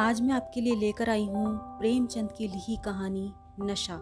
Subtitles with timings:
[0.00, 3.94] आज मैं आपके लिए लेकर आई हूँ प्रेमचंद की लिखी कहानी नशा।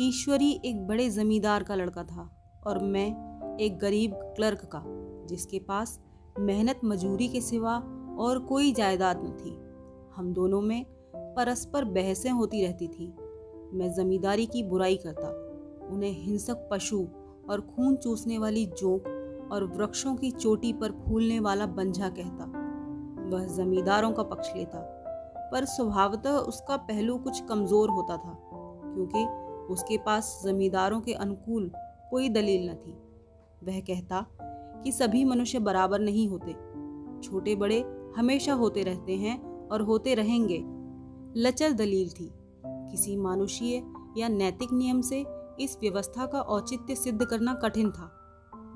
[0.00, 2.28] ईश्वरी एक बड़े जमींदार का लड़का था
[2.66, 3.06] और मैं
[3.60, 4.82] एक गरीब क्लर्क का,
[5.28, 5.98] जिसके पास
[6.38, 7.76] मेहनत मजूरी के सिवा
[8.18, 9.56] और कोई जायदाद न थी।
[10.16, 10.84] हम दोनों में
[11.14, 13.14] परस्पर बहसें होती रहती थी।
[13.74, 15.28] मैं जमींदारी की बुराई करता,
[15.94, 17.06] उन्हें हिंसक पशु
[17.50, 22.57] और खून चूसने वाली जोंक और वृक्षों की चोटी पर फूलने वाला बंझा कहता।
[23.28, 24.78] वह जमींदारों का पक्ष लेता,
[25.52, 28.38] पर स्वभावतः उसका पहलू कुछ कमज़ोर होता था,
[28.84, 29.24] क्योंकि
[29.72, 31.70] उसके पास जमींदारों के अनुकूल
[32.10, 32.92] कोई दलील न थी।
[33.64, 34.26] वह कहता
[34.84, 36.52] कि सभी मनुष्य बराबर नहीं होते
[37.22, 37.80] छोटे बड़े
[38.16, 40.58] हमेशा होते रहते हैं और होते रहेंगे।
[41.36, 42.30] लचर दलील थी।
[42.64, 43.82] किसी मानुषीय
[44.16, 45.24] या नैतिक नियम से
[45.60, 48.10] इस व्यवस्था का औचित्य सिद्ध करना कठिन था।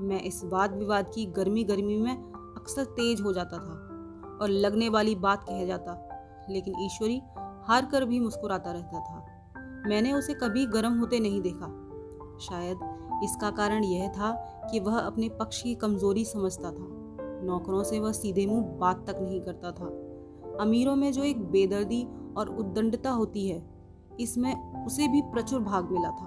[0.01, 3.92] मैं इस वाद विवाद की गर्मी गर्मी में अक्सर तेज हो जाता था।
[4.41, 6.09] और लगने वाली बात कह जाता।
[6.51, 7.21] लेकिन ईश्वरी
[7.67, 9.25] हार कर भी मुस्कुराता रहता था।
[9.89, 11.67] मैंने उसे कभी गर्म होते नहीं देखा।
[12.41, 12.79] शायद
[13.25, 14.31] इसका कारण यह था
[14.73, 16.87] कि वह अपने पक्ष की कमज़ोरी समझता था।
[17.45, 19.87] नौकरों से वह सीधे मुँह बात तक नहीं करता था।
[20.61, 22.07] अमीरों में जो एक बेदर्दी
[22.37, 23.63] और उद्दंडता होती है,
[24.21, 26.27] इसमें उसे भी प्रचुर भाग मिला था।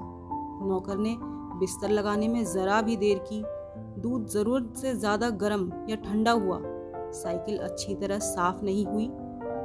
[0.68, 1.16] नौकर ने
[1.60, 3.44] बिस्तर लगाने में जरा भी देर की।
[4.02, 6.58] दूध ज़रूरत से ज़्यादा गर्म या ठंडा हुआ।
[7.16, 9.08] साइकिल अच्छी तरह साफ़ नहीं हुई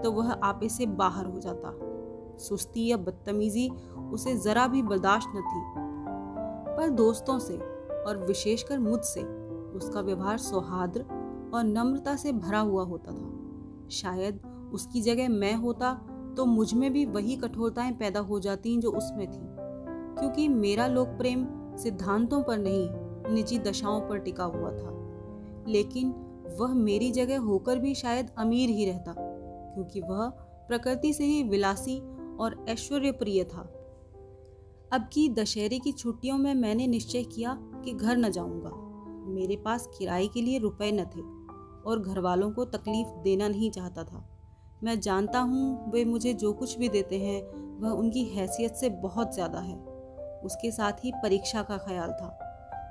[0.03, 1.73] तो वह आपे से बाहर हो जाता।
[2.39, 3.69] सुस्ती या बदतमीजी
[4.12, 5.62] उसे जरा भी बर्दाश्त न थी।
[6.77, 7.57] पर दोस्तों से
[8.07, 9.23] और विशेषकर मुझसे
[9.77, 10.98] उसका व्यवहार सौहार्द
[11.55, 14.41] और नम्रता से भरा हुआ होता था। शायद
[14.75, 15.92] उसकी जगह मैं होता
[16.37, 19.41] तो मुझमें भी वही कठोरताएँ पैदा हो जाती जो उसमें थी,
[20.20, 22.89] क्योंकि मेरा लोक प्रेम सिद्धांतों पर नहीं,
[23.35, 24.97] निजी दशाओं पर टिका हुआ था।
[25.69, 26.14] लेकिन
[26.59, 30.29] वह मेरी जगह होकर भी शायद अमीर ही रहता, क्योंकि वह
[30.69, 31.98] प्रकृति से ही विलासी
[32.41, 33.62] और ऐश्वर्य प्रिय था।
[34.92, 38.70] अब की दशहरे की छुट्टियों में मैंने निश्चय किया कि घर न जाऊँगा।
[39.33, 41.20] मेरे पास किराए के लिए रुपए न थे
[41.91, 44.24] और घर वालों को तकलीफ़ देना नहीं चाहता था।
[44.85, 47.41] मैं जानता हूँ वे मुझे जो कुछ भी देते हैं,
[47.80, 49.77] वह उनकी हैसियत से बहुत ज़्यादा है।
[50.45, 52.27] उसके साथ ही परीक्षा का ख्याल था।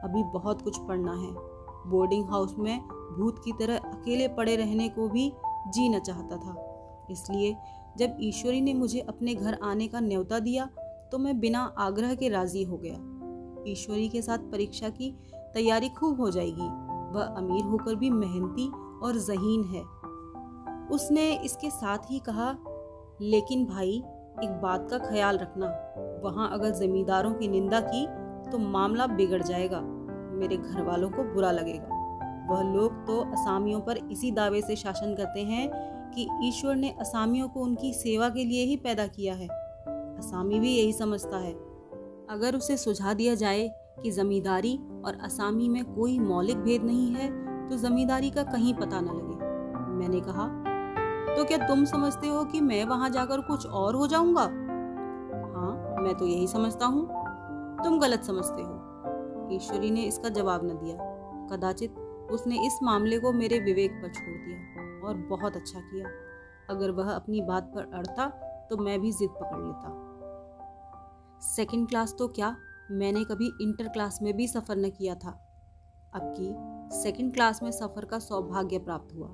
[0.03, 1.48] अभी बहुत कुछ पढ़ना है।
[1.89, 2.79] बोर्डिंग हाउस में
[3.17, 5.31] भूत की तरह अकेले पड़े रहने को भी
[5.67, 7.55] जी न चाहता था। इसलिए
[7.97, 10.69] जब ईश्वरी ने मुझे अपने घर आने का न्योता दिया
[11.11, 12.97] तो मैं बिना आग्रह के राज़ी हो गया।
[13.67, 15.11] ईश्वरी के साथ परीक्षा की
[15.53, 16.67] तैयारी खूब हो जाएगी।
[17.15, 18.69] वह अमीर होकर भी मेहनती
[19.05, 19.83] और जहीन है।
[20.87, 22.55] उसने इसके साथ ही कहा,
[23.21, 24.03] लेकिन भाई,
[24.43, 25.67] एक बात का ख्याल रखना।
[26.23, 28.05] वहाँ अगर जमींदारों की निंदा की
[28.51, 29.81] तो मामला बिगड़ जाएगा।
[30.39, 31.97] मेरे घर वालों को बुरा लगेगा।
[32.49, 35.69] वह लोग तो असामियों पर इसी दावे से शासन करते हैं
[36.11, 40.75] कि ईश्वर ने असामियों को उनकी सेवा के लिए ही पैदा किया है। असामी भी
[40.75, 41.51] यही समझता है।
[42.29, 43.67] अगर उसे सुझा दिया जाए
[44.03, 47.27] कि जमींदारी और असामी में कोई मौलिक भेद नहीं है
[47.69, 49.37] तो जमींदारी का कहीं पता न लगे।
[49.93, 50.47] मैंने कहा
[51.35, 54.41] तो क्या तुम समझते हो कि मैं वहाँ जाकर कुछ और हो जाऊँगा?
[54.41, 57.07] हाँ मैं तो यही समझता हूँ।
[57.83, 58.88] तुम गलत समझते हो।
[59.51, 60.95] ईश्वरी ने इसका जवाब न दिया।
[61.51, 61.95] कदाचित
[62.31, 66.09] उसने इस मामले को मेरे विवेक पर छोड़ दिया और बहुत अच्छा किया।
[66.69, 68.27] अगर वह अपनी बात पर अड़ता
[68.69, 72.55] तो मैं भी जिद पकड़ लेता। सेकंड क्लास तो क्या?
[72.91, 75.29] मैंने कभी इंटर क्लास में भी सफ़र न किया था।
[76.13, 79.27] अब की सेकंड क्लास में सफ़र का सौभाग्य प्राप्त हुआ।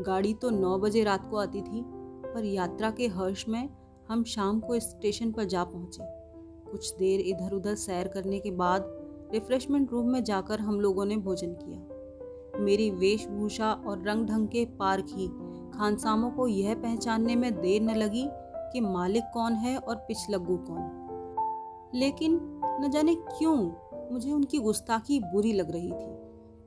[0.00, 3.68] गाड़ी तो नौ बजे रात को आती थी, पर यात्रा के हर्ष में
[4.08, 6.04] हम शाम को स्टेशन पर जा पहुँचे।
[6.70, 8.82] कुछ देर इधर उधर सैर करने के बाद
[9.32, 14.64] रिफ्रेशमेंट रूम में जाकर हम लोगों ने भोजन किया। मेरी वेशभूषा और रंग ढंग के
[14.64, 15.28] पार्क ही
[15.78, 18.24] खानसामों को यह पहचानने में देर न लगी
[18.72, 22.40] कि मालिक कौन है और पिछलग्गू कौन। लेकिन
[22.80, 23.56] न जाने क्यों
[24.12, 26.10] मुझे उनकी गुस्ताखी बुरी लग रही थी।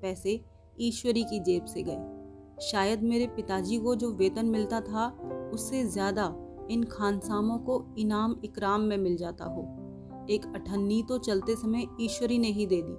[0.01, 0.39] पैसे
[0.79, 5.07] ईश्वरी की जेब से गए। शायद मेरे पिताजी को जो वेतन मिलता था,
[5.53, 6.33] उससे ज़्यादा
[6.71, 9.61] इन खानसामों को इनाम इकराम में मिल जाता हो।
[10.31, 12.93] एक अठन्नी तो चलते समय ईश्वरी ने ही दे दी।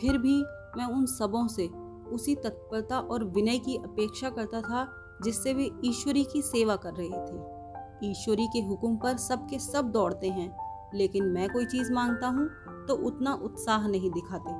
[0.00, 0.42] फिर भी
[0.76, 1.66] मैं उन सबों से
[2.12, 4.88] उसी तत्परता और विनय की अपेक्षा करता था
[5.24, 10.28] जिससे वे ईश्वरी की सेवा कर रहे थे। ईश्वरी के हुक्म पर सबके सब दौड़ते
[10.28, 10.56] हैं,
[10.94, 12.48] लेकिन मैं कोई चीज़ माँगता हूँ
[12.88, 14.52] तो उतना उत्साह नहीं दिखाते।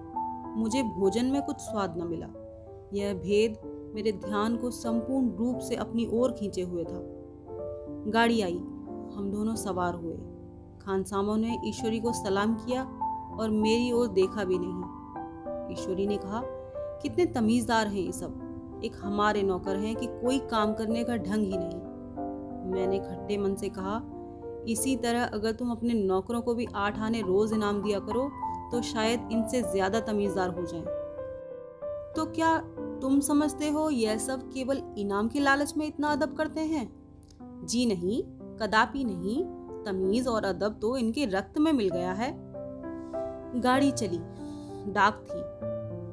[0.61, 2.27] मुझे भोजन में कुछ स्वाद न मिला।
[2.93, 3.57] यह भेद
[3.95, 7.01] मेरे ध्यान को संपूर्ण रूप से अपनी ओर खींचे हुए था।
[8.11, 8.59] गाड़ी आई।
[9.15, 10.17] हम दोनों सवार हुए।
[10.88, 12.82] खानसामों ने ईश्वरी को सलाम किया
[13.40, 16.40] और मेरी ओर देखा भी नहीं। ईश्वरी ने कहा,
[17.02, 21.44] कितने तमीज़दार हैं ये सब। एक हमारे नौकर हैं कि कोई काम करने का ढंग
[21.44, 24.00] ही नहीं। मैंने खट्टे मन से कहा,
[24.69, 28.29] इसी तरह अगर तुम अपने नौकरों को भी आठ आने रोज इनाम दिया करो
[28.73, 30.84] तो शायद इनसे ज़्यादा तमीजदार हो जाएँ।
[32.17, 32.56] तो क्या
[33.02, 36.88] तुम समझते हो यह सब केवल इनाम के लालच में इतना अदब करते हैं?
[37.64, 38.23] जी नहीं,
[38.58, 39.37] कदापि नहीं।
[39.85, 42.33] तमीज और अदब तो इनके रक्त में मिल गया है।
[43.61, 44.19] गाड़ी चली।
[44.93, 45.43] डाक थी।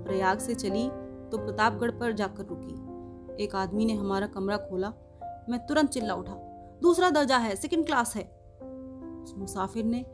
[0.06, 0.88] प्रयाग से चली
[1.30, 4.90] तो प्रतापगढ़ पर जाकर रुकी। एक आदमी ने हमारा कमरा खोला।
[5.50, 6.34] मैं तुरंत चिल्ला उठा।
[6.82, 8.24] दूसरा दर्जा है सेकंड क्लास है।
[9.24, 10.06] उस मुसाफिर ने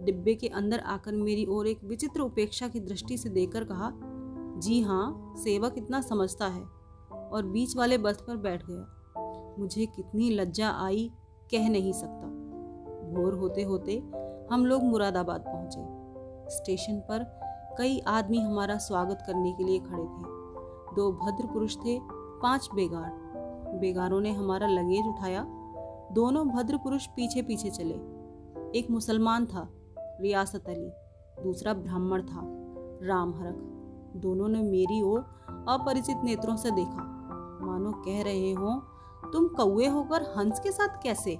[0.00, 3.92] डिब्बे के अंदर आकर मेरी ओर एक विचित्र उपेक्षा की दृष्टि से देखकर कहा,
[4.60, 6.62] जी हाँ सेवक इतना समझता है
[7.32, 8.96] और बीच वाले बर्थ पर बैठ गया।
[9.58, 11.10] मुझे कितनी लज्जा आई,
[11.50, 12.39] कह नहीं सकता।
[13.14, 13.98] भोर होते होते
[14.52, 15.80] हम लोग मुरादाबाद पहुँचे।
[16.56, 17.40] स्टेशन पर
[17.78, 20.40] कई आदमी हमारा स्वागत करने के लिए खड़े थे।
[20.96, 22.00] दो भद्र पुरुष थे,
[22.42, 23.10] पाँच बेगार।
[23.80, 25.46] बेगारों ने हमारा लगेज उठाया।
[26.12, 27.94] दोनों भद्र पुरुष पीछे पीछे चले।
[28.78, 29.68] एक मुसलमान था,
[29.98, 30.90] रियासत अली,
[31.42, 32.40] दूसरा ब्राह्मण था,
[33.02, 33.76] राम हरक।
[34.16, 35.20] दोनों ने मेरी ओर
[35.68, 37.02] अपरिचित नेत्रों से देखा।
[37.62, 38.82] मानो कह रहे हो,
[39.32, 41.38] तुम कौए होकर हंस के साथ कैसे?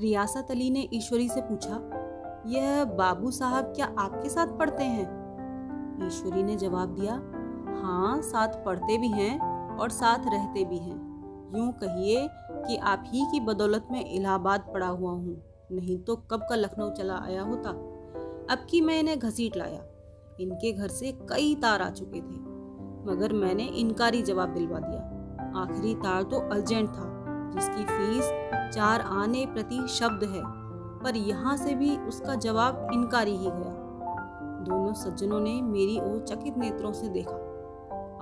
[0.00, 1.74] रियासत अली ने ईश्वरी से पूछा,
[2.46, 6.06] यह बाबू साहब क्या आपके साथ पढ़ते हैं?
[6.06, 7.14] ईश्वरी ने जवाब दिया
[7.82, 9.38] हाँ साथ पढ़ते भी हैं
[9.78, 11.00] और साथ रहते भी हैं।
[11.56, 12.26] यूँ कहिए
[12.66, 15.36] कि आप ही की बदौलत में इलाहाबाद पड़ा हुआ हूँ,
[15.72, 17.70] नहीं तो कब का लखनऊ चला आया होता।
[18.50, 19.84] अब की मैं इन्हें घसीट लाया।
[20.40, 22.40] इनके घर से कई तार आ चुके थे,
[23.06, 25.00] मगर मैंने इनकारी जवाब दिलवा दिया।
[25.62, 27.11] आखिरी तार तो अर्जेंट था।
[27.54, 28.24] जिसकी फ़ीस
[28.74, 30.42] चार आने प्रति शब्द है,
[31.02, 33.78] पर यहाँ से भी उसका जवाब इनकारी ही गया।
[34.68, 37.48] दोनों सज्जनों ने मेरी ओर चकित नेत्रों से देखा।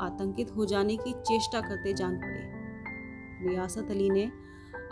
[0.01, 2.61] आतंकित हो जाने की चेष्टा करते जान पड़े।
[3.49, 4.33] रियासत अली ने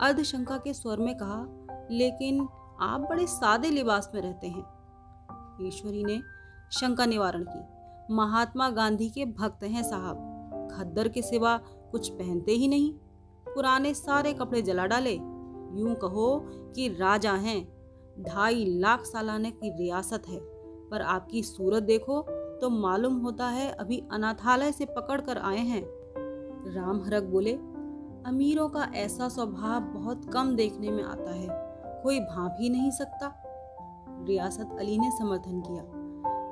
[0.00, 1.46] अर्धशंका के स्वर में कहा,
[1.90, 2.48] लेकिन
[2.80, 4.64] आप बड़े सादे लिबास में रहते हैं।
[5.66, 6.20] ईश्वरी ने
[6.72, 10.16] शंका निवारण की। महात्मा गांधी के भक्त हैं साहब।
[10.72, 11.60] खद्दर के सिवा
[11.92, 12.94] कुछ पहनते ही नहीं।
[13.54, 15.14] पुराने सारे कपड़े जला डाले।
[15.74, 16.40] यूँ कहो
[16.74, 17.78] कि राजा हैं।
[18.22, 20.40] ढाई लाख सालाने की रियासत है।
[20.88, 22.20] पर आपकी सूरत देखो
[22.60, 25.82] तो मालूम होता है अभी अनाथालय से पकड़ कर आए हैं।
[26.74, 27.52] राम हरक बोले,
[28.26, 31.48] अमीरों का ऐसा स्वभाव बहुत कम देखने में आता है।
[32.02, 33.34] कोई भाप ही नहीं सकता।
[34.28, 35.82] रियासत अली ने समर्थन किया।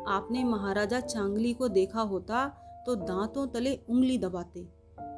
[0.09, 2.47] आपने महाराजा चांगली को देखा होता
[2.87, 4.61] तो दांतों तले उंगली दबाते।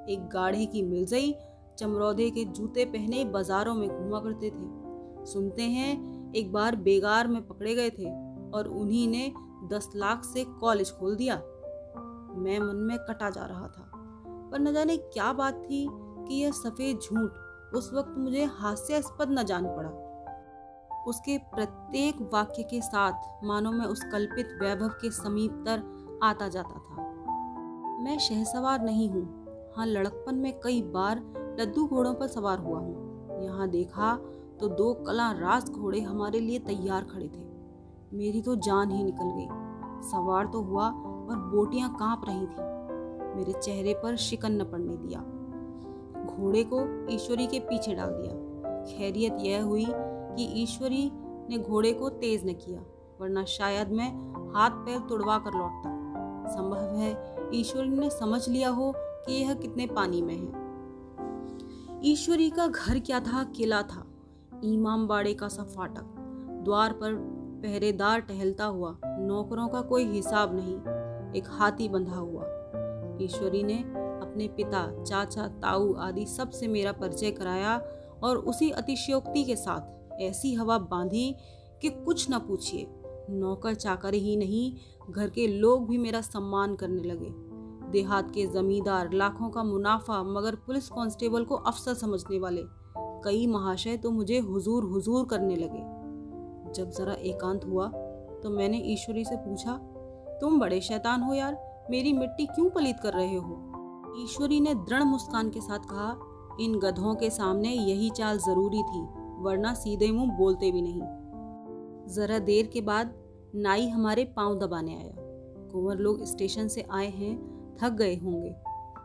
[0.09, 1.35] एक गाढ़े की मिर्जई
[1.79, 7.47] चमरौदे के जूते पहने बाजारों में घुमा करते थे। सुनते हैं, एक बार बेगार में
[7.47, 8.11] पकड़े गए थे
[8.51, 9.33] और उन्हीं ने
[9.69, 11.37] दस लाख से कॉलेज खोल दिया।
[12.37, 13.91] मैं मन में कटा जा रहा था,
[14.53, 19.43] पर न जाने क्या बात थी कि यह सफ़ेद झूठ उस वक्त मुझे हास्यास्पद न
[19.45, 19.91] जान पड़ा।
[21.09, 25.83] उसके प्रत्येक वाक्य के साथ मानो मैं उस कल्पित वैभव के समीप तर
[26.23, 27.07] आता जाता था।
[28.03, 29.27] मैं शहसवार नहीं हूँ।
[29.77, 31.21] हाँ लड़कपन में कई बार
[31.59, 34.15] लद्दू घोड़ों पर सवार हुआ हूँ। यहाँ देखा
[34.61, 37.47] तो दो कला रास घोड़े हमारे लिए तैयार खड़े थे।
[38.17, 39.47] मेरी तो जान ही निकल गई।
[40.11, 42.67] सवार तो हुआ और बोटियाँ काँप रही थी।
[43.37, 45.21] मेरे चेहरे पर शिकन न पड़ने दिया।
[46.27, 46.81] घोड़े को
[47.15, 48.33] ईश्वरी के पीछे डाल दिया।
[48.89, 51.11] खैरियत यह हुई कि ईश्वरी
[51.51, 52.81] ने घोड़े को तेज न किया,
[53.21, 54.09] वरना शायद मैं
[54.55, 55.97] हाथ पैर तुड़वा कर लौटता।
[56.49, 57.11] संभव है
[57.55, 60.58] ईश्वरी ने समझ लिया हो कि यह कितने पानी में है।
[62.05, 63.45] ईश्वरी का घर क्या था?
[63.45, 64.07] किला था।
[64.65, 66.03] इमाम बाड़े का सा फाटक।
[66.65, 67.15] द्वार पर
[67.63, 70.75] पहरेदार टहलता हुआ, नौकरों का कोई हिसाब नहीं,
[71.33, 72.43] एक हाथी बंधा हुआ।
[73.23, 73.79] ईश्वरी ने
[74.23, 77.83] अपने पिता, चाचा, ताऊ आदि सबसे मेरा परिचय कराया
[78.23, 81.37] और उसी अतिशयोक्ति के साथ ऐसी हवा बांधी
[81.83, 82.87] कि कुछ न पूछिए।
[83.31, 84.75] नौकर चाकर ही नहीं,
[85.11, 87.48] घर के लोग भी मेरा सम्मान करने लगे।
[87.91, 92.63] देहात के जमींदार लाखों का मुनाफा, मगर पुलिस कांस्टेबल को अफसर समझने वाले।
[93.25, 97.87] कई महाशय तो मुझे हुजूर हुजूर करने लगे। जब जरा एकांत हुआ
[98.43, 99.73] तो मैंने ईश्वरी से पूछा,
[100.41, 101.57] तुम बड़े शैतान हो यार,
[101.91, 103.65] मेरी मिट्टी क्यों पलीत कर रहे हो?
[104.19, 106.17] ईश्वरी ने दृढ़ मुस्कान के साथ कहा,
[106.61, 109.01] इन गधों के सामने यही चाल ज़रूरी थी,
[109.39, 111.03] वरना सीधे मुँह बोलते भी नहीं.
[112.15, 113.15] जरा देर के बाद
[113.55, 115.15] नाई हमारे पाँव दबाने आया।
[115.73, 117.37] कुंवर लोग स्टेशन से आए हैं
[117.83, 118.55] थक गए होंगे।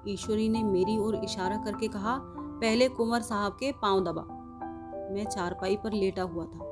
[0.08, 2.18] ईश्वरी ने मेरी ओर इशारा करके कहा,
[2.62, 4.22] पहले कुंवर साहब के पाँव दबा।
[5.14, 6.70] मैं चारपाई पर लेटा हुआ था।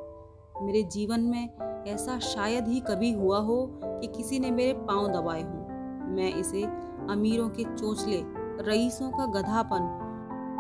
[0.62, 5.42] मेरे जीवन में ऐसा शायद ही कभी हुआ हो कि किसी ने मेरे पाँव दबाए
[5.42, 5.62] हों।
[6.08, 6.64] मैं इसे
[7.10, 8.22] अमीरों के चोचले,
[8.64, 9.98] रईसों का गधापन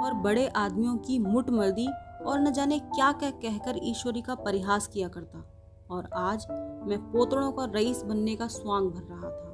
[0.03, 1.87] और बड़े आदमियों की मुठ मर्दी
[2.25, 5.45] और न जाने क्या क्या कहकर ईश्वरी का परिहास किया करता।
[5.91, 6.47] और आज
[6.87, 9.50] मैं पोतड़ों का रईस बनने का स्वांग भर रहा था।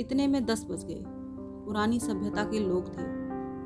[0.00, 1.02] इतने में दस बज गए।
[1.66, 3.02] पुरानी सभ्यता के लोग थे।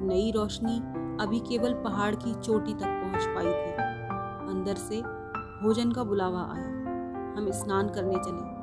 [0.07, 0.77] नई रोशनी
[1.23, 5.01] अभी केवल पहाड़ की चोटी तक पहुँच पाई थी। अंदर से
[5.63, 6.69] भोजन का बुलावा आया।
[7.37, 8.55] हम स्नान करने चले।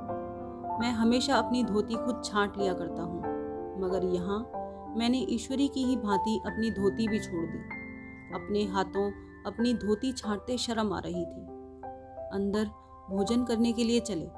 [0.80, 3.20] मैं हमेशा अपनी धोती खुद छांट लिया करता हूँ,
[3.82, 4.40] मगर यहाँ
[4.98, 7.60] मैंने ईश्वरी की ही भांति अपनी धोती भी छोड़ दी।
[8.36, 9.10] अपने हाथों
[9.46, 11.42] अपनी धोती छांटते शर्म आ रही थी।
[12.34, 12.66] अंदर
[13.10, 14.30] भोजन करने के लिए चले।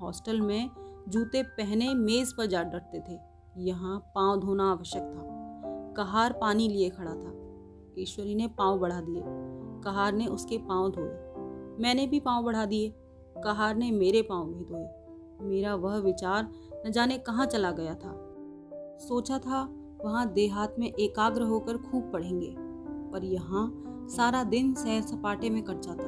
[0.00, 0.70] हॉस्टल में
[1.10, 3.18] जूते पहने मेज पर जा डरते थे।
[3.56, 5.22] यहाँ पाँव धोना आवश्यक था।
[5.96, 7.32] कहार पानी लिए खड़ा था।
[7.98, 9.22] ईश्वरी ने पाँव बढ़ा दिए।
[9.84, 11.08] कहार ने उसके पाँव धोए।
[11.82, 12.94] मैंने भी पाँव बढ़ा दिए।
[13.44, 14.88] कहार ने मेरे पाँव भी धोए।
[15.48, 16.52] मेरा वह विचार
[16.86, 18.12] न जाने कहाँ चला गया था।
[18.98, 19.62] सोचा था
[20.04, 22.54] वहाँ देहात में एकाग्र होकर खूब पढ़ेंगे।
[23.12, 26.04] पर यहाँ सारा दिन सैर सपाटे में कट जाता।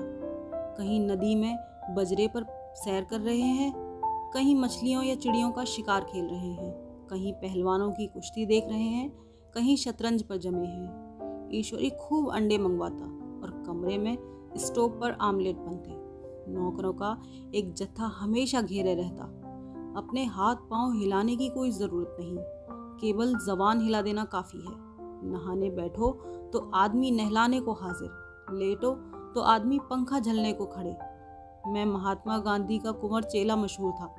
[0.78, 1.56] कहीं नदी में
[1.90, 3.81] बजरे पर सैर कर रहे हैं
[4.34, 6.72] कहीं मछलियों या चिड़ियों का शिकार खेल रहे हैं,
[7.10, 9.10] कहीं पहलवानों की कुश्ती देख रहे हैं,
[9.54, 13.04] कहीं शतरंज पर जमे हैं। ईश्वरी खूब अंडे मंगवाता
[13.42, 14.16] और कमरे में
[14.56, 15.90] स्टोव पर आमलेट बनते।
[16.52, 17.22] नौकरों का
[17.54, 19.24] एक जत्था हमेशा घेरे रहता।
[19.98, 22.36] अपने हाथ पाँव हिलाने की कोई ज़रूरत नहीं।
[23.00, 24.74] केवल जबान हिला देना काफ़ी है।
[25.32, 26.10] नहाने बैठो
[26.52, 28.94] तो आदमी नहलाने को हाजिर। लेटो
[29.34, 30.96] तो आदमी पंखा झलने को खड़े।
[31.66, 34.14] मैं महात्मा गांधी का कुंवर चेला मशहूर था।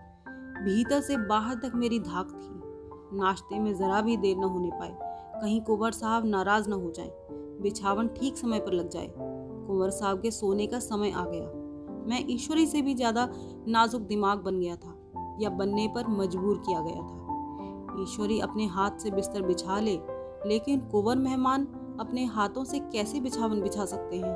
[0.64, 4.98] भीतर से बाहर तक मेरी धाक थी। नाश्ते में ज़रा भी देर न होने पाए।
[5.42, 7.12] कहीं कुंवर साहब नाराज़ न हो जाए।
[7.62, 11.52] बिछावन ठीक समय पर लग जाए। कुंवर साहब के सोने का समय आ गया।
[12.08, 13.30] मैं ईश्वरी से भी ज़्यादा
[13.68, 14.96] नाजुक दिमाग बन गया था,
[15.42, 20.00] या बनने पर मजबूर किया गया था। ईश्वरी अपने हाथ से बिस्तर बिछा ले,
[20.46, 21.68] लेकिन कुंवर मेहमान
[22.00, 24.36] अपने हाथों से कैसे बिछावन बिछा सकते हैं?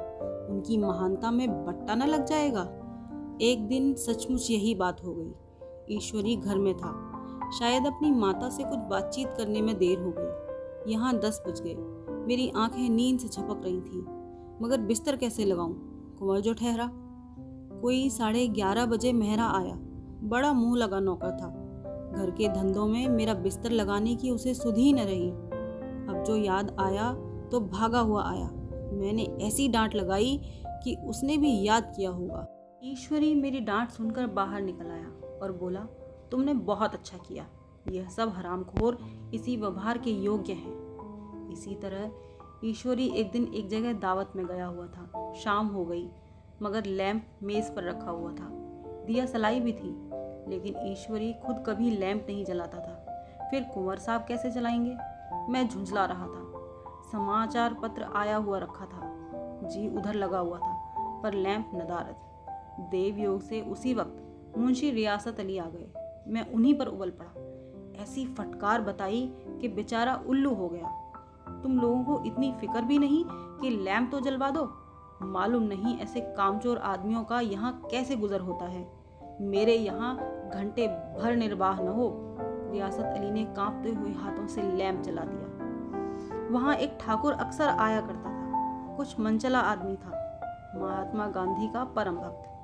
[0.49, 2.61] उनकी महानता में बट्टा न लग जाएगा?
[3.41, 5.33] एक दिन सचमुच यही बात हो गई।
[5.91, 7.03] ईश्वरी घर में था।
[7.59, 11.75] शायद अपनी माता से कुछ बातचीत करने में देर हो गई। यहाँ दस बज गए।
[12.27, 14.05] मेरी आँखें नींद से छपक रही थी।
[14.65, 15.73] मगर बिस्तर कैसे लगाऊँ?
[16.19, 16.91] कुंवर जो ठहरा।
[17.81, 19.79] कोई साढ़े ग्यारह बजे मेहरा आया।
[20.23, 21.63] बड़ा मुँह लगा नौकर था।
[22.17, 25.29] घर के धंधों में मेरा बिस्तर लगाने की उसे सुधी न रही।
[26.09, 27.13] अब जो याद आया
[27.51, 28.51] तो भागा हुआ आया।
[28.93, 32.47] मैंने ऐसी डांट लगाई कि उसने भी याद किया होगा।
[32.83, 35.79] ईश्वरी मेरी डांट सुनकर बाहर निकल आया। और बोला,
[36.31, 37.45] तुमने बहुत अच्छा किया।
[37.87, 38.97] यह सब हरामखोर,
[39.33, 40.87] इसी व्यवहार के योग्य हैं।
[41.51, 42.11] इसी तरह
[42.65, 46.09] ईश्वरी एक दिन एक जगह दावत में गया हुआ था। शाम हो गई,
[46.61, 48.47] मगर लैंप मेज़ पर रखा हुआ था।
[49.05, 50.09] दिया सलाई भी थी,
[50.49, 54.97] लेकिन ईश्वरी खुद कभी लैंप नहीं जलाता था। फिर कुंवर साहब कैसे चलाएँगे
[55.51, 56.47] मैं झुंझला रहा था।
[57.11, 59.17] समाचार पत्र आया हुआ रखा था।
[59.63, 60.73] जी उधर लगा हुआ था,
[61.23, 62.17] पर लैंप नदारत
[62.79, 64.26] देव योग से उसी वक्त
[64.57, 65.87] मुंशी रियासत अली आ गए।
[66.27, 67.57] मैं उन्हीं पर उबल पड़ा।
[68.03, 70.87] ऐसी फटकार बताई कि बेचारा उल्लू हो गया।
[71.63, 74.73] तुम लोगों को इतनी फ़िक्र भी नहीं कि लैम्प तो जलवा दो?
[75.21, 78.91] मालूम नहीं ऐसे कामचोर आदमियों का यहाँ कैसे गुजर होता है।
[79.41, 80.15] मेरे यहाँ
[80.53, 82.35] घंटे भर निर्वाह न हो।
[82.71, 85.47] रियासत अली ने कांपते हुए हाथों से लैम्प जला दिया।
[86.51, 90.41] वहाँ एक ठाकुर अक्सर आया करता था। कुछ मनचला आदमी था।
[90.75, 92.56] महात्मा गांधी का परम भक्त।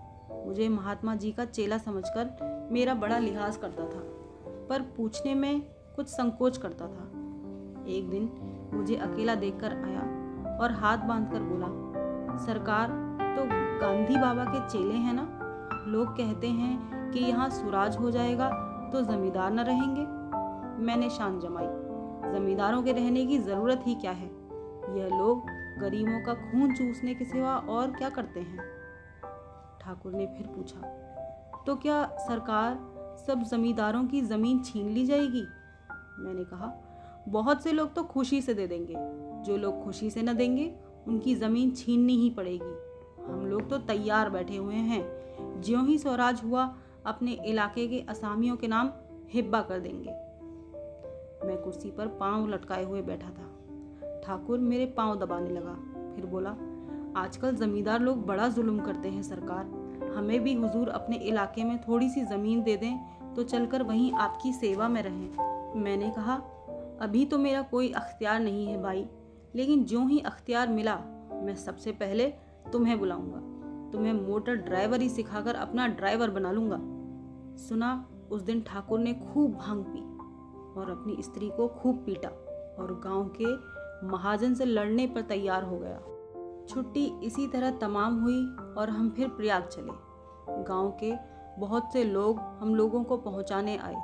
[0.46, 4.02] मुझे महात्मा जी का चेला समझकर मेरा बड़ा लिहाज करता था,
[4.70, 5.62] पर पूछने में
[5.96, 7.04] कुछ संकोच करता था।
[7.88, 8.30] एक दिन
[8.74, 10.02] मुझे अकेला देखकर आया
[10.58, 11.68] और हाथ बांधकर बोला,
[12.46, 13.02] सरकार
[13.38, 13.44] तो
[13.82, 15.30] गांधी बाबा के चेले हैं ना?
[15.88, 18.50] लोग कहते हैं कि यहाँ सुराज हो जाएगा
[18.94, 20.06] तो जमींदार न रहेंगे।
[20.86, 21.68] मैंने शान जमाई।
[22.34, 24.28] जमींदारों के रहने की ज़रूरत ही क्या है?
[24.98, 25.46] यह लोग
[25.80, 28.73] गरीबों का खून चूसने के सिवा और क्या करते हैं?
[29.86, 30.82] ठाकुर ने फिर पूछा
[31.68, 32.94] तो क्या सरकार
[33.28, 35.44] सब जमींदारों की ज़मीन छीन ली जाएगी?
[36.20, 36.74] मैंने कहा,
[37.30, 38.96] बहुत से लोग तो खुशी से दे देंगे।
[39.44, 40.76] जो लोग खुशी से न देंगे,
[41.08, 42.76] उनकी ज़मीन छीननी ही पड़ेगी।
[43.24, 46.76] हम लोग तो तैयार बैठे हुए हैं। ज्यों ही स्वराज हुआ,
[47.06, 48.92] अपने इलाके के असामियों के नाम
[49.30, 50.10] हिब्बा कर देंगे।
[51.48, 53.50] मैं कुर्सी पर पाँव लटकाए हुए बैठा था।
[54.26, 55.74] ठाकुर मेरे पाँव दबाने लगा।
[56.16, 56.56] फिर बोला
[57.18, 62.10] आजकल जमींदार लोग बड़ा जुल्म करते हैं सरकार। हमें भी हुजूर अपने इलाके में थोड़ी
[62.10, 66.36] सी ज़मीन दे दें तो चलकर वहीं आपकी सेवा में रहें। मैंने कहा,
[67.02, 69.06] अभी तो मेरा कोई अख्तियार नहीं है भाई,
[69.56, 70.96] लेकिन जो ही अख्तियार मिला,
[71.44, 72.28] मैं सबसे पहले
[72.72, 73.40] तुम्हें बुलाऊँगा।
[73.92, 76.80] तुम्हें मोटर ड्राइवर ही सिखाकर अपना ड्राइवर बना लूँगा।
[77.58, 80.02] सुना, उस दिन ठाकुर ने खूब भाँग पी
[80.80, 82.30] और अपनी स्त्री को खूब पीटा
[82.80, 86.00] और गाँव के महाजन से लड़ने पर तैयार हो गया।
[86.70, 88.42] छुट्टी इसी तरह तमाम हुई
[88.78, 91.14] और हम फिर प्रयाग चले। गाँव के
[91.60, 93.96] बहुत से लोग हम लोगों को पहुँचाने आए।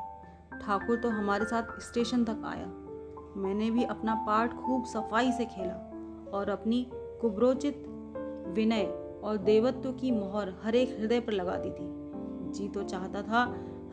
[0.61, 2.65] ठाकुर तो हमारे साथ स्टेशन तक आया।
[3.37, 5.73] मैंने भी अपना पार्ट खूब सफ़ाई से खेला
[6.33, 6.85] और अपनी
[7.21, 7.83] कुब्रोचित
[8.55, 8.83] विनय
[9.23, 11.87] और देवत्व की मोहर हर एक हृदय पर लगा दी थी।
[12.51, 13.43] जी तो चाहता था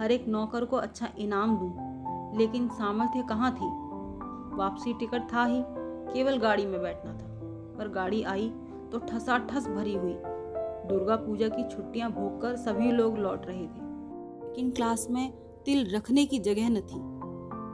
[0.00, 3.68] हर एक नौकर को अच्छा इनाम दूँ, लेकिन सामर्थ्य कहाँ थी?
[4.56, 5.62] वापसी टिकट था ही
[6.12, 7.25] केवल गाड़ी में बैठना था।
[7.78, 8.48] पर गाड़ी आई
[8.92, 10.14] तो ठसाठस भरी हुई।
[10.88, 13.86] दुर्गा पूजा की छुट्टियाँ भोगकर सभी लोग लौट रहे थे।
[14.46, 15.32] लेकिन क्लास में
[15.64, 17.16] तिल रखने की जगह न थी।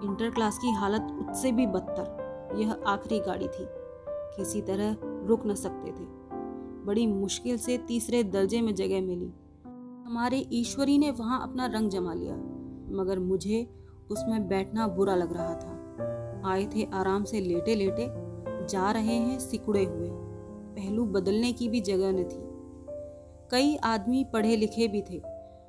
[0.06, 2.22] इंटर क्लास की हालत उससे भी बदतर।
[2.56, 3.66] यह आखिरी गाड़ी थी।
[4.08, 6.22] किसी तरह रुक न सकते थे।
[6.84, 9.32] बड़ी मुश्किल से तीसरे दर्जे में जगह मिली।
[10.06, 12.36] हमारे ईश्वरी ने वहाँ अपना रंग जमा लिया,
[13.02, 13.74] मगर मुझे
[14.10, 15.78] उसमें बैठना बुरा लग रहा था।
[16.50, 18.21] आए थे आराम से लेटे लेटे
[18.66, 20.08] जा रहे हैं सिकुड़े हुए।
[20.76, 22.38] पहलू बदलने की भी जगह न थी।
[23.50, 25.22] कई आदमी पढ़े लिखे भी थे।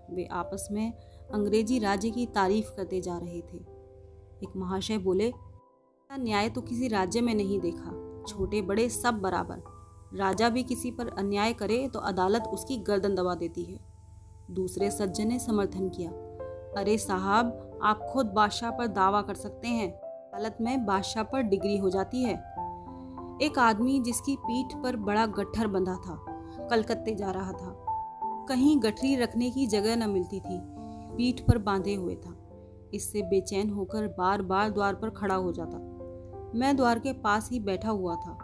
[0.09, 0.93] वे आपस में
[1.33, 3.57] अंग्रेज़ी राज्य की तारीफ़ करते जा रहे थे।
[4.43, 5.33] एक महाशय बोले
[6.09, 9.61] न्याय तो किसी राज्य में नहीं देखा। छोटे बड़े सब बराबर।
[10.15, 13.79] राजा भी किसी पर अन्याय करे तो अदालत उसकी गर्दन दबा देती है।
[14.51, 16.11] दूसरे सज्जन ने समर्थन किया,
[16.77, 21.77] अरे साहब, आप खुद बादशाह पर दावा कर सकते हैं। अदालत में बादशाह पर डिग्री
[21.77, 22.35] हो जाती है।
[23.41, 26.15] एक आदमी जिसकी पीठ पर बड़ा गट्ठर बंधा था,
[26.69, 27.85] कलकत्ते जा रहा था।
[28.49, 30.59] कहीं गठरी रखने की जगह न मिलती थी,
[31.17, 32.35] पीठ पर बांधे हुए था।
[32.93, 35.77] इससे बेचैन होकर बार बार द्वार पर खड़ा हो जाता।
[36.55, 38.37] मैं द्वार के पास ही बैठा हुआ था।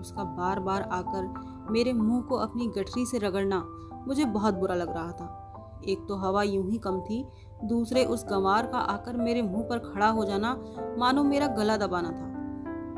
[0.00, 3.64] उसका बार बार आकर मेरे मुँह को अपनी गठरी से रगड़ना
[4.08, 7.24] मुझे बहुत बुरा लग रहा था। एक तो हवा यूँ ही कम थी,
[7.64, 10.54] दूसरे उस गंवार का आकर मेरे मुँह पर खड़ा हो जाना
[10.98, 12.35] मानो मेरा गला दबाना था।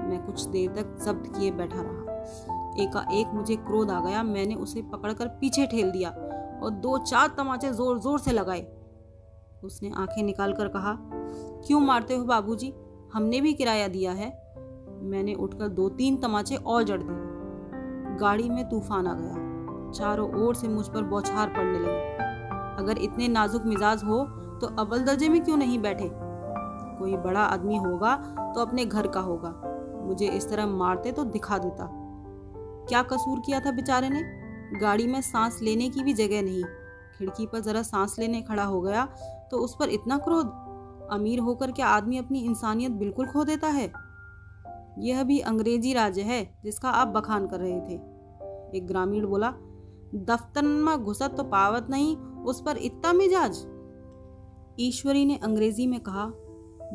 [0.09, 2.17] मैं कुछ देर तक जब्त किए बैठा रहा।
[2.83, 6.11] एकाएक मुझे क्रोध आ गया। मैंने उसे पकड़कर पीछे ठेल दिया
[6.62, 8.66] और दो चार तमाचे ज़ोर ज़ोर से लगाए।
[9.64, 10.97] उसने आँखें निकाल कर कहा,
[11.66, 12.73] क्यों मारते हो बाबूजी?
[13.12, 14.31] हमने भी किराया दिया है।
[15.03, 20.55] मैंने उठकर दो तीन तमाचे और जड़ दिए। गाड़ी में तूफ़ान आ गया। चारों ओर
[20.55, 24.25] से मुझ पर बौछार पड़ने लगी। अगर इतने नाजुक मिजाज हो
[24.61, 26.11] तो अव्वल दर्जे में क्यों नहीं बैठे?
[26.12, 28.14] कोई बड़ा आदमी होगा
[28.55, 29.51] तो अपने घर का होगा।
[30.09, 31.88] मुझे इस तरह मारते तो दिखा देता।
[32.88, 34.23] क्या कसूर किया था बेचारे ने?
[34.81, 36.62] गाड़ी में सांस लेने की भी जगह नहीं।
[37.18, 39.05] खिड़की पर जरा सांस लेने खड़ा हो गया
[39.51, 40.51] तो उस पर इतना क्रोध।
[41.11, 43.90] अमीर होकर क्या आदमी अपनी इंसानियत बिल्कुल खो देता है।
[44.99, 47.94] यह भी अंग्रेज़ी राज्य है जिसका आप बखान कर रहे थे।
[48.77, 49.53] एक ग्रामीण बोला
[50.14, 53.64] दफ्तर में घुसत तो पावत नहीं, उस पर इतना मिजाज?
[54.81, 56.25] ईश्वरी ने अंग्रेज़ी में कहा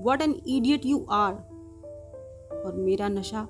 [0.03, 1.33] what an idiot you are
[2.65, 3.41] और मेरा नशा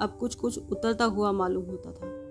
[0.00, 2.25] अब कुछ कुछ उतरता हुआ मालूम होता था।